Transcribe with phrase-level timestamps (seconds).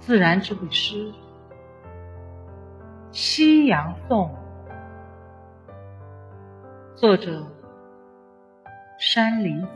[0.00, 0.96] 自然智慧诗
[3.12, 4.34] 《夕阳颂》，
[6.96, 7.46] 作者
[8.98, 9.68] 山林子。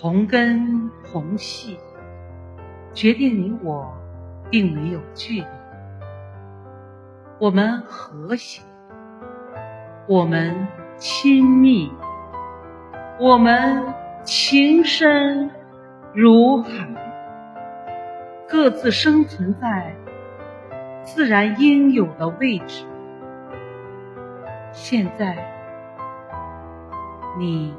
[0.00, 1.78] 同根同系，
[2.94, 3.94] 决定你我
[4.50, 5.46] 并没有距离。
[7.38, 8.62] 我们和谐，
[10.08, 10.66] 我们
[10.96, 11.92] 亲密，
[13.20, 13.99] 我们。
[14.32, 15.50] 情深
[16.14, 16.70] 如海，
[18.48, 19.92] 各自生存在
[21.02, 22.86] 自然应有的位置。
[24.70, 25.36] 现在，
[27.40, 27.74] 你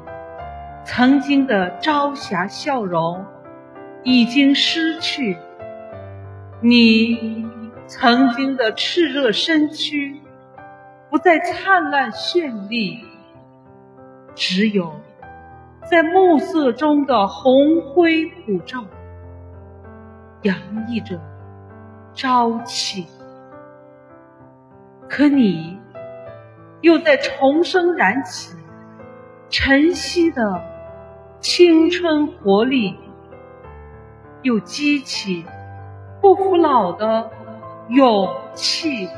[0.84, 3.24] 曾经的朝霞笑容
[4.02, 5.38] 已经失去，
[6.60, 7.48] 你
[7.86, 10.20] 曾经的炽热身躯
[11.08, 13.02] 不再灿烂绚丽，
[14.34, 14.92] 只有。
[15.90, 18.84] 在暮色中的红灰普照，
[20.42, 20.56] 洋
[20.88, 21.20] 溢着
[22.14, 23.06] 朝气。
[25.08, 25.78] 可你
[26.80, 28.56] 又在重生燃起
[29.50, 30.64] 晨曦的
[31.40, 32.96] 青春活力，
[34.40, 35.44] 又激起
[36.22, 37.28] 不服老的
[37.88, 39.08] 勇气。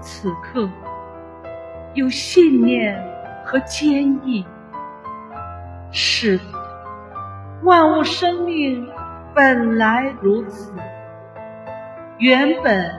[0.00, 0.68] 此刻
[1.94, 3.02] 有信念
[3.46, 4.44] 和坚毅。
[5.94, 6.44] 是的，
[7.64, 8.88] 万物生命
[9.34, 10.72] 本来如此，
[12.16, 12.90] 原本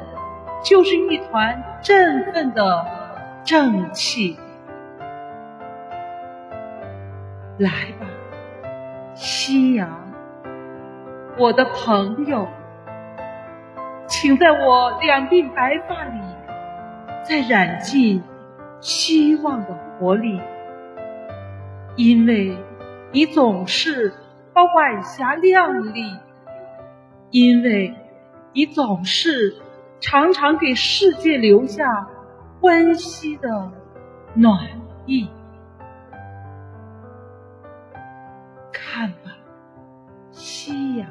[0.63, 2.85] 就是一团振奋的
[3.43, 4.37] 正气。
[7.57, 7.69] 来
[7.99, 8.05] 吧，
[9.15, 9.89] 夕阳，
[11.39, 12.47] 我的朋友，
[14.05, 16.19] 请在我两鬓白发里
[17.23, 18.23] 再染尽
[18.81, 20.39] 希望的活力，
[21.95, 22.55] 因为。
[23.13, 24.11] 你总是
[24.53, 26.17] 把晚霞亮丽，
[27.29, 27.95] 因为
[28.53, 29.55] 你总是
[29.99, 32.07] 常常给世界留下
[32.61, 33.71] 温馨的
[34.33, 34.67] 暖
[35.05, 35.29] 意。
[38.71, 39.31] 看吧，
[40.31, 41.07] 夕阳，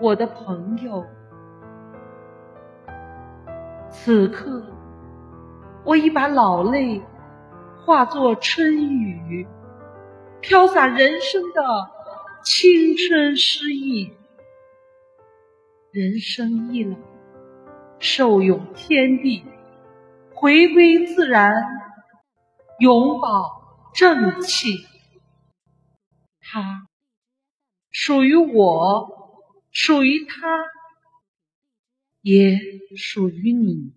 [0.00, 1.04] 我的朋友，
[3.88, 4.62] 此刻
[5.82, 7.02] 我已把老泪
[7.84, 9.48] 化作春雨。
[10.50, 11.62] 飘洒人生的
[12.44, 14.10] 青春诗意，
[15.92, 16.96] 人生一老，
[18.00, 19.44] 受用天地，
[20.34, 21.54] 回归自然，
[22.80, 23.62] 永葆
[23.94, 24.74] 正气。
[26.40, 26.88] 它
[27.92, 29.08] 属于我，
[29.70, 30.34] 属于他，
[32.22, 32.58] 也
[32.96, 33.92] 属于你。